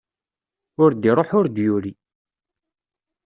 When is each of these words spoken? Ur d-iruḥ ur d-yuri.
Ur 0.83 0.91
d-iruḥ 0.93 1.29
ur 1.39 1.45
d-yuri. 1.47 1.93